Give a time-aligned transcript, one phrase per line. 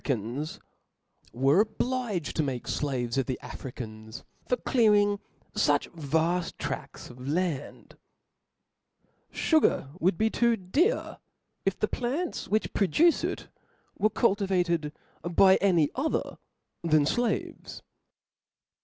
[0.03, 0.03] '^
[0.35, 0.57] caus,
[1.31, 5.19] were obliged to make flaves of the Africans, ^ap* $• for clearing
[5.53, 7.95] fuch vaft trafts of land.
[9.29, 11.19] Sugar would be too dear,
[11.67, 13.47] if the plants which produce it
[13.95, 14.91] were cultivated
[15.21, 16.39] by any other
[16.81, 17.83] than flaves.